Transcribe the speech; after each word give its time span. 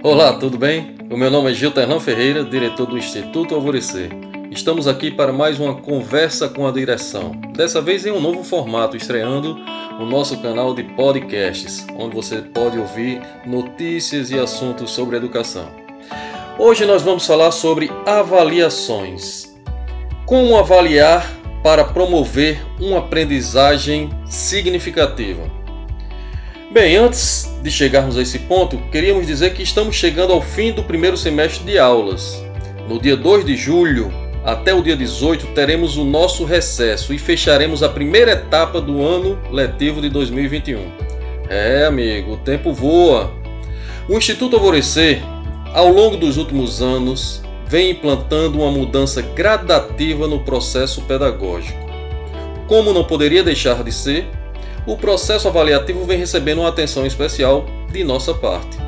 Olá, 0.00 0.32
tudo 0.34 0.56
bem? 0.56 0.94
O 1.10 1.16
meu 1.16 1.28
nome 1.28 1.50
é 1.50 1.54
Gilterlan 1.54 1.98
Ferreira, 1.98 2.44
diretor 2.44 2.86
do 2.86 2.96
Instituto 2.96 3.56
Alvorecer. 3.56 4.10
Estamos 4.48 4.86
aqui 4.86 5.10
para 5.10 5.32
mais 5.32 5.58
uma 5.58 5.74
conversa 5.74 6.48
com 6.48 6.68
a 6.68 6.70
direção. 6.70 7.32
Dessa 7.52 7.82
vez 7.82 8.06
em 8.06 8.12
um 8.12 8.20
novo 8.20 8.44
formato, 8.44 8.96
estreando 8.96 9.58
o 9.98 10.04
nosso 10.04 10.40
canal 10.40 10.72
de 10.72 10.84
podcasts, 10.84 11.84
onde 11.96 12.14
você 12.14 12.36
pode 12.36 12.78
ouvir 12.78 13.20
notícias 13.44 14.30
e 14.30 14.38
assuntos 14.38 14.92
sobre 14.92 15.16
educação. 15.16 15.68
Hoje 16.56 16.86
nós 16.86 17.02
vamos 17.02 17.26
falar 17.26 17.50
sobre 17.50 17.90
avaliações. 18.06 19.52
Como 20.26 20.56
avaliar 20.56 21.28
para 21.64 21.82
promover 21.82 22.64
uma 22.80 23.00
aprendizagem 23.00 24.10
significativa? 24.26 25.57
Bem, 26.70 26.96
antes 26.96 27.50
de 27.62 27.70
chegarmos 27.70 28.18
a 28.18 28.20
esse 28.20 28.40
ponto, 28.40 28.76
queríamos 28.92 29.26
dizer 29.26 29.54
que 29.54 29.62
estamos 29.62 29.96
chegando 29.96 30.34
ao 30.34 30.42
fim 30.42 30.70
do 30.70 30.82
primeiro 30.82 31.16
semestre 31.16 31.64
de 31.64 31.78
aulas. 31.78 32.44
No 32.86 33.00
dia 33.00 33.16
2 33.16 33.46
de 33.46 33.56
julho 33.56 34.12
até 34.44 34.74
o 34.74 34.82
dia 34.82 34.94
18 34.94 35.46
teremos 35.48 35.96
o 35.96 36.04
nosso 36.04 36.44
recesso 36.44 37.14
e 37.14 37.18
fecharemos 37.18 37.82
a 37.82 37.88
primeira 37.88 38.32
etapa 38.32 38.82
do 38.82 39.02
ano 39.02 39.38
letivo 39.50 40.02
de 40.02 40.10
2021. 40.10 40.92
É, 41.48 41.86
amigo, 41.86 42.32
o 42.32 42.36
tempo 42.36 42.70
voa. 42.70 43.32
O 44.06 44.18
Instituto 44.18 44.56
Alvorecer, 44.56 45.22
ao 45.72 45.88
longo 45.88 46.18
dos 46.18 46.36
últimos 46.36 46.82
anos, 46.82 47.42
vem 47.66 47.92
implantando 47.92 48.58
uma 48.58 48.70
mudança 48.70 49.22
gradativa 49.22 50.28
no 50.28 50.40
processo 50.40 51.00
pedagógico. 51.02 51.78
Como 52.66 52.92
não 52.92 53.04
poderia 53.04 53.42
deixar 53.42 53.82
de 53.82 53.90
ser, 53.90 54.26
o 54.88 54.96
processo 54.96 55.46
avaliativo 55.46 56.06
vem 56.06 56.18
recebendo 56.18 56.60
uma 56.60 56.70
atenção 56.70 57.04
especial 57.04 57.66
de 57.92 58.02
nossa 58.02 58.32
parte. 58.32 58.78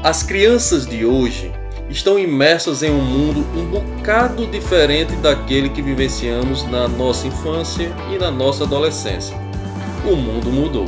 As 0.00 0.22
crianças 0.22 0.86
de 0.86 1.04
hoje 1.04 1.50
estão 1.90 2.16
imersas 2.16 2.84
em 2.84 2.92
um 2.92 3.00
mundo 3.00 3.44
um 3.56 3.64
bocado 3.64 4.46
diferente 4.46 5.16
daquele 5.16 5.68
que 5.68 5.82
vivenciamos 5.82 6.62
na 6.70 6.86
nossa 6.86 7.26
infância 7.26 7.90
e 8.12 8.18
na 8.18 8.30
nossa 8.30 8.62
adolescência. 8.62 9.36
O 10.04 10.14
mundo 10.14 10.48
mudou. 10.52 10.86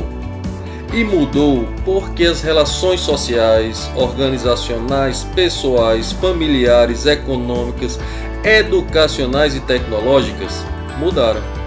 E 0.93 1.03
mudou 1.03 1.67
porque 1.83 2.23
as 2.23 2.41
relações 2.41 3.01
sociais, 3.01 3.91
organizacionais, 3.93 5.25
pessoais, 5.35 6.13
familiares, 6.13 7.05
econômicas, 7.05 7.99
educacionais 8.41 9.53
e 9.53 9.59
tecnológicas 9.59 10.63
mudaram. 10.97 11.64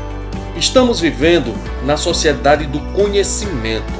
Estamos 0.58 0.98
vivendo 0.98 1.54
na 1.84 1.96
sociedade 1.96 2.66
do 2.66 2.80
conhecimento, 2.92 3.92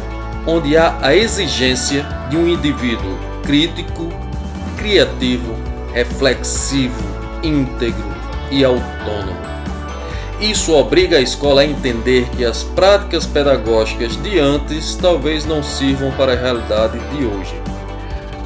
onde 0.45 0.77
há 0.77 0.99
a 1.01 1.15
exigência 1.15 2.05
de 2.29 2.37
um 2.37 2.49
indivíduo 2.49 3.17
crítico, 3.45 4.09
criativo, 4.77 5.55
reflexivo, 5.93 7.01
íntegro 7.45 8.13
e 8.51 8.65
autônomo. 8.65 9.39
Isso 10.41 10.75
obriga 10.75 11.19
a 11.19 11.21
escola 11.21 11.61
a 11.61 11.65
entender 11.65 12.29
que 12.31 12.45
as 12.45 12.65
práticas 12.65 13.25
pedagógicas 13.25 14.21
de 14.21 14.41
antes 14.41 14.97
talvez 14.97 15.47
não 15.47 15.63
sirvam 15.63 16.11
para 16.13 16.33
a 16.33 16.37
realidade 16.37 16.99
de 17.11 17.25
hoje. 17.25 17.55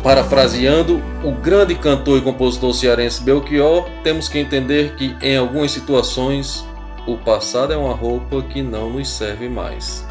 Parafraseando 0.02 1.02
o 1.24 1.32
grande 1.32 1.74
cantor 1.74 2.18
e 2.18 2.20
compositor 2.20 2.74
cearense 2.74 3.22
Belchior, 3.22 3.88
temos 4.04 4.28
que 4.28 4.38
entender 4.38 4.96
que 4.96 5.16
em 5.22 5.38
algumas 5.38 5.70
situações 5.70 6.62
o 7.06 7.16
passado 7.16 7.72
é 7.72 7.76
uma 7.76 7.94
roupa 7.94 8.42
que 8.42 8.62
não 8.62 8.90
nos 8.90 9.08
serve 9.08 9.48
mais. 9.48 10.06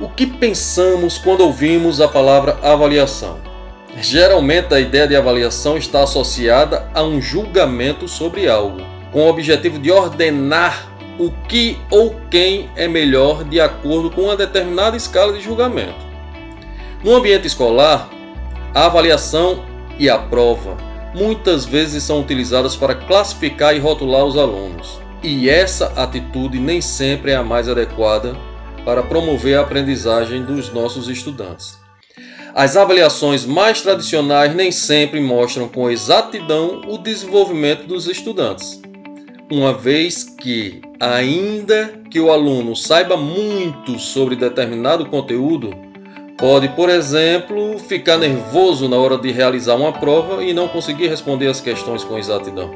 O 0.00 0.08
que 0.08 0.26
pensamos 0.26 1.18
quando 1.18 1.40
ouvimos 1.40 2.00
a 2.00 2.06
palavra 2.06 2.56
avaliação? 2.62 3.38
Geralmente 3.96 4.72
a 4.72 4.78
ideia 4.78 5.08
de 5.08 5.16
avaliação 5.16 5.76
está 5.76 6.04
associada 6.04 6.88
a 6.94 7.02
um 7.02 7.20
julgamento 7.20 8.06
sobre 8.06 8.48
algo, 8.48 8.80
com 9.10 9.22
o 9.22 9.28
objetivo 9.28 9.78
de 9.78 9.90
ordenar 9.90 10.86
o 11.18 11.32
que 11.48 11.76
ou 11.90 12.14
quem 12.30 12.70
é 12.76 12.86
melhor 12.86 13.42
de 13.42 13.60
acordo 13.60 14.08
com 14.08 14.22
uma 14.22 14.36
determinada 14.36 14.96
escala 14.96 15.32
de 15.32 15.40
julgamento. 15.40 16.06
No 17.02 17.16
ambiente 17.16 17.48
escolar, 17.48 18.08
a 18.72 18.86
avaliação 18.86 19.64
e 19.98 20.08
a 20.08 20.18
prova 20.18 20.76
muitas 21.12 21.64
vezes 21.64 22.04
são 22.04 22.20
utilizadas 22.20 22.76
para 22.76 22.94
classificar 22.94 23.74
e 23.74 23.80
rotular 23.80 24.24
os 24.24 24.36
alunos. 24.36 25.00
E 25.22 25.48
essa 25.48 25.86
atitude 25.96 26.60
nem 26.60 26.80
sempre 26.80 27.32
é 27.32 27.36
a 27.36 27.42
mais 27.42 27.68
adequada 27.68 28.36
para 28.84 29.02
promover 29.02 29.58
a 29.58 29.62
aprendizagem 29.62 30.44
dos 30.44 30.72
nossos 30.72 31.08
estudantes. 31.08 31.78
As 32.54 32.76
avaliações 32.76 33.44
mais 33.44 33.82
tradicionais 33.82 34.54
nem 34.54 34.70
sempre 34.70 35.20
mostram 35.20 35.68
com 35.68 35.90
exatidão 35.90 36.82
o 36.86 36.98
desenvolvimento 36.98 37.86
dos 37.86 38.06
estudantes, 38.06 38.80
uma 39.50 39.72
vez 39.72 40.24
que, 40.24 40.80
ainda 41.00 42.00
que 42.10 42.20
o 42.20 42.30
aluno 42.30 42.74
saiba 42.76 43.16
muito 43.16 43.98
sobre 43.98 44.36
determinado 44.36 45.06
conteúdo, 45.06 45.70
pode, 46.36 46.68
por 46.70 46.88
exemplo, 46.88 47.78
ficar 47.78 48.16
nervoso 48.16 48.88
na 48.88 48.96
hora 48.96 49.18
de 49.18 49.30
realizar 49.30 49.74
uma 49.74 49.92
prova 49.92 50.44
e 50.44 50.52
não 50.52 50.68
conseguir 50.68 51.08
responder 51.08 51.48
as 51.48 51.60
questões 51.60 52.04
com 52.04 52.18
exatidão. 52.18 52.70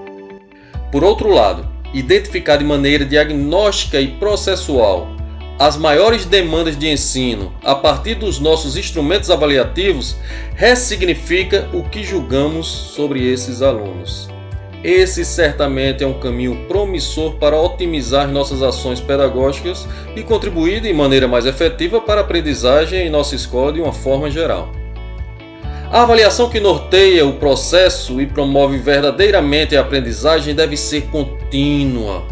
Por 0.91 1.03
outro 1.03 1.31
lado, 1.31 1.72
identificar 1.93 2.57
de 2.57 2.65
maneira 2.65 3.05
diagnóstica 3.05 4.01
e 4.01 4.09
processual 4.09 5.17
as 5.59 5.77
maiores 5.77 6.25
demandas 6.25 6.77
de 6.77 6.89
ensino 6.89 7.53
a 7.63 7.75
partir 7.75 8.17
dos 8.17 8.41
nossos 8.41 8.77
instrumentos 8.77 9.31
avaliativos 9.31 10.17
ressignifica 10.57 11.69
o 11.73 11.85
que 11.85 12.03
julgamos 12.03 12.67
sobre 12.67 13.25
esses 13.31 13.63
alunos. 13.63 14.29
Esse 14.83 15.25
certamente 15.25 16.03
é 16.03 16.07
um 16.07 16.19
caminho 16.19 16.67
promissor 16.67 17.37
para 17.37 17.57
otimizar 17.57 18.27
nossas 18.27 18.61
ações 18.61 19.01
pedagógicas 19.01 19.87
e 20.17 20.23
contribuir 20.25 20.81
de 20.81 20.93
maneira 20.93 21.29
mais 21.29 21.47
efetiva 21.47 22.01
para 22.01 22.23
a 22.23 22.25
aprendizagem 22.25 23.07
em 23.07 23.11
nossa 23.11 23.37
escola 23.37 23.73
de 23.73 23.81
uma 23.81 23.93
forma 23.93 24.29
geral. 24.29 24.82
A 25.93 26.05
avaliação 26.05 26.49
que 26.49 26.59
norteia 26.59 27.27
o 27.27 27.35
processo 27.35 28.19
e 28.19 28.27
promove 28.27 28.79
verdadeiramente 28.79 29.77
a 29.77 29.83
aprendizagem 29.83 30.55
deve 30.55 30.75
ser 30.75 31.03
contínua, 31.09 32.23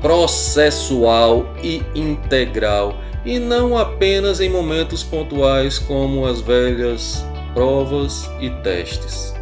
processual 0.00 1.54
e 1.62 1.82
integral, 1.94 2.94
e 3.22 3.38
não 3.38 3.76
apenas 3.76 4.40
em 4.40 4.48
momentos 4.48 5.02
pontuais 5.02 5.78
como 5.78 6.24
as 6.24 6.40
velhas 6.40 7.22
provas 7.52 8.26
e 8.40 8.48
testes. 8.62 9.34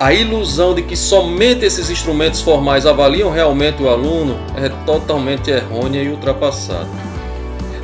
A 0.00 0.14
ilusão 0.14 0.74
de 0.74 0.80
que 0.80 0.96
somente 0.96 1.62
esses 1.62 1.90
instrumentos 1.90 2.40
formais 2.40 2.86
avaliam 2.86 3.30
realmente 3.30 3.82
o 3.82 3.90
aluno 3.90 4.34
é 4.56 4.70
totalmente 4.86 5.50
errônea 5.50 6.02
e 6.02 6.08
ultrapassada. 6.08 6.88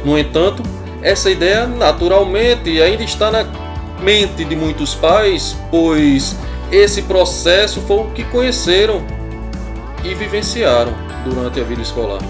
No 0.03 0.19
entanto, 0.19 0.63
essa 1.03 1.31
ideia 1.31 1.67
naturalmente 1.67 2.81
ainda 2.81 3.03
está 3.03 3.31
na 3.31 3.45
mente 4.03 4.45
de 4.45 4.57
muitos 4.57 4.95
pais, 4.95 5.57
pois 5.71 6.37
esse 6.71 7.03
processo 7.03 7.81
foi 7.83 7.99
o 7.99 8.11
que 8.11 8.25
conheceram 8.25 9.03
e 10.05 10.15
vivenciaram 10.15 10.93
durante 11.25 11.61
a 11.61 11.65
vida 11.65 11.83
escolar. 11.83 12.21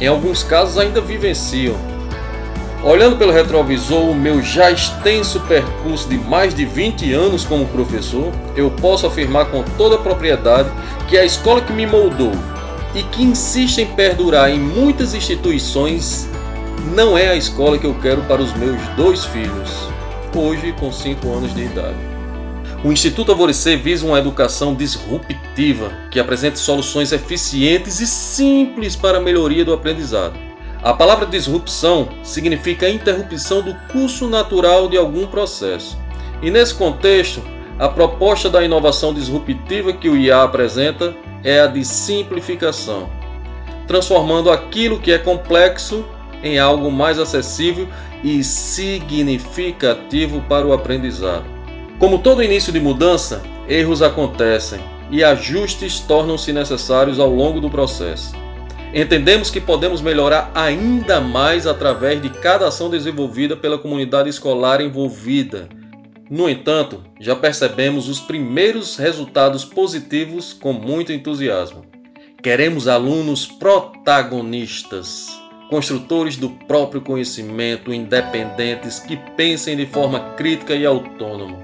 Em 0.00 0.06
alguns 0.06 0.42
casos 0.42 0.78
ainda 0.78 1.00
vivenciam. 1.00 1.76
Olhando 2.82 3.16
pelo 3.16 3.30
retrovisor 3.30 4.10
o 4.10 4.14
meu 4.14 4.42
já 4.42 4.72
extenso 4.72 5.38
percurso 5.42 6.08
de 6.08 6.18
mais 6.18 6.52
de 6.52 6.64
20 6.64 7.12
anos 7.12 7.44
como 7.44 7.64
professor, 7.66 8.32
eu 8.56 8.70
posso 8.72 9.06
afirmar 9.06 9.46
com 9.46 9.62
toda 9.78 9.98
propriedade 9.98 10.68
que 11.08 11.16
a 11.16 11.24
escola 11.24 11.60
que 11.60 11.72
me 11.72 11.86
moldou 11.86 12.32
e 12.92 13.04
que 13.04 13.22
insiste 13.22 13.78
em 13.78 13.86
perdurar 13.86 14.50
em 14.50 14.58
muitas 14.58 15.14
instituições 15.14 16.28
não 16.92 17.16
é 17.16 17.28
a 17.28 17.36
escola 17.36 17.78
que 17.78 17.86
eu 17.86 17.94
quero 18.02 18.22
para 18.22 18.42
os 18.42 18.52
meus 18.54 18.80
dois 18.96 19.24
filhos 19.26 19.91
hoje 20.38 20.72
com 20.72 20.90
5 20.90 21.28
anos 21.30 21.54
de 21.54 21.62
idade. 21.62 21.96
O 22.84 22.90
Instituto 22.90 23.30
Alvorecer 23.30 23.78
visa 23.78 24.04
uma 24.04 24.18
educação 24.18 24.74
disruptiva 24.74 25.92
que 26.10 26.18
apresente 26.18 26.58
soluções 26.58 27.12
eficientes 27.12 28.00
e 28.00 28.06
simples 28.06 28.96
para 28.96 29.18
a 29.18 29.20
melhoria 29.20 29.64
do 29.64 29.72
aprendizado. 29.72 30.34
A 30.82 30.92
palavra 30.92 31.24
disrupção 31.26 32.08
significa 32.24 32.90
interrupção 32.90 33.62
do 33.62 33.72
curso 33.92 34.26
natural 34.26 34.88
de 34.88 34.96
algum 34.96 35.28
processo. 35.28 35.96
E 36.42 36.50
nesse 36.50 36.74
contexto, 36.74 37.40
a 37.78 37.88
proposta 37.88 38.50
da 38.50 38.64
inovação 38.64 39.14
disruptiva 39.14 39.92
que 39.92 40.08
o 40.08 40.16
IA 40.16 40.42
apresenta 40.42 41.14
é 41.44 41.60
a 41.60 41.68
de 41.68 41.84
simplificação, 41.84 43.08
transformando 43.86 44.50
aquilo 44.50 44.98
que 44.98 45.12
é 45.12 45.18
complexo 45.18 46.04
em 46.42 46.58
algo 46.58 46.90
mais 46.90 47.18
acessível 47.18 47.86
e 48.22 48.42
significativo 48.44 50.40
para 50.48 50.66
o 50.66 50.72
aprendizado. 50.72 51.44
Como 51.98 52.18
todo 52.18 52.42
início 52.42 52.72
de 52.72 52.80
mudança, 52.80 53.42
erros 53.68 54.02
acontecem 54.02 54.80
e 55.10 55.22
ajustes 55.22 56.00
tornam-se 56.00 56.52
necessários 56.52 57.20
ao 57.20 57.30
longo 57.30 57.60
do 57.60 57.70
processo. 57.70 58.34
Entendemos 58.94 59.50
que 59.50 59.60
podemos 59.60 60.00
melhorar 60.00 60.50
ainda 60.54 61.20
mais 61.20 61.66
através 61.66 62.20
de 62.20 62.28
cada 62.28 62.68
ação 62.68 62.90
desenvolvida 62.90 63.56
pela 63.56 63.78
comunidade 63.78 64.28
escolar 64.28 64.80
envolvida, 64.80 65.68
No 66.34 66.48
entanto, 66.48 67.02
já 67.20 67.36
percebemos 67.36 68.08
os 68.08 68.18
primeiros 68.18 68.96
resultados 68.96 69.66
positivos 69.66 70.54
com 70.54 70.72
muito 70.72 71.12
entusiasmo. 71.12 71.84
Queremos 72.42 72.88
alunos 72.88 73.44
protagonistas, 73.46 75.38
construtores 75.72 76.36
do 76.36 76.50
próprio 76.50 77.00
conhecimento, 77.00 77.94
independentes, 77.94 78.98
que 78.98 79.16
pensem 79.38 79.74
de 79.74 79.86
forma 79.86 80.20
crítica 80.36 80.74
e 80.74 80.84
autônoma. 80.84 81.56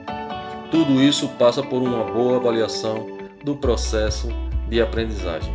Tudo 0.70 1.02
isso 1.02 1.28
passa 1.38 1.62
por 1.62 1.82
uma 1.82 2.05
boa 2.05 2.37
avaliação 2.37 3.06
do 3.44 3.55
processo 3.55 4.28
de 4.70 4.81
aprendizagem. 4.81 5.52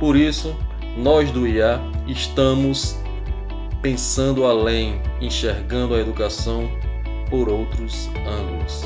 Por 0.00 0.16
isso, 0.16 0.56
nós 0.96 1.30
do 1.30 1.46
IA 1.46 1.80
estamos 2.08 2.98
pensando 3.80 4.44
além, 4.44 5.00
enxergando 5.20 5.94
a 5.94 6.00
educação 6.00 6.68
por 7.30 7.48
outros 7.48 8.10
ângulos. 8.26 8.82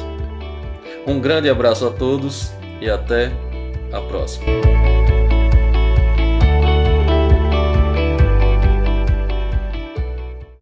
Um 1.06 1.18
grande 1.18 1.48
abraço 1.48 1.86
a 1.86 1.90
todos 1.90 2.52
e 2.78 2.90
até 2.90 3.32
a 3.90 4.02
próxima. 4.02 4.97